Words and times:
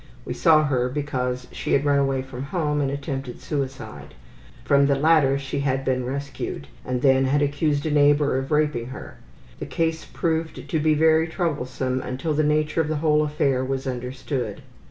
We 0.25 0.33
saw 0.33 0.63
her 0.65 0.89
because 0.89 1.45
she 1.51 1.73
had 1.73 1.85
run 1.85 1.99
away 1.99 2.23
from 2.23 2.45
home 2.45 2.81
and 2.81 2.89
attempted 2.89 3.39
suicide. 3.39 4.15
From 4.65 4.87
the 4.87 4.95
latter 4.95 5.37
she 5.37 5.59
had 5.59 5.85
been 5.85 6.07
rescued, 6.07 6.65
and 6.83 7.03
then 7.03 7.25
had 7.25 7.43
accused 7.43 7.85
a 7.85 7.91
neighbor 7.91 8.39
of 8.39 8.49
raping 8.49 8.87
her. 8.87 9.17
The 9.59 9.67
case 9.67 10.03
proved 10.05 10.67
to 10.67 10.79
be 10.79 10.95
very 10.95 11.27
troublesome 11.27 12.01
until 12.01 12.33
the 12.33 12.41
nature 12.41 12.81
of 12.81 12.87
the 12.87 12.95
whole 12.95 13.21
affair 13.21 13.63
was 13.63 13.85
understood. 13.85 14.63